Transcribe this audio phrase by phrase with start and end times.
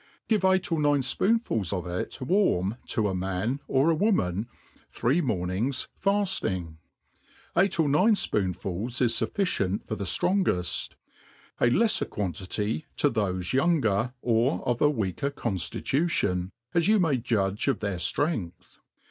[0.31, 4.47] (Jive eight or nine fpoonfuls of it warm to a man, or a woman,
[4.89, 6.77] three mornings faf^iag.
[7.55, 10.95] Eight or nine fpoonfuU is lufficient for the ftrongeft j
[11.59, 17.67] a leffer quantity to thofe younger, or of a weaker conAitution, as you may judge
[17.67, 18.79] of their flrength.